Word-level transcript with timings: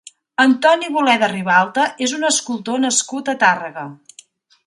Antoni 0.43 0.87
Boleda 0.95 1.27
Ribalta 1.33 1.85
és 2.07 2.15
un 2.19 2.27
escultor 2.31 2.83
nascut 2.87 3.33
a 3.35 3.39
Tàrrega. 3.47 3.87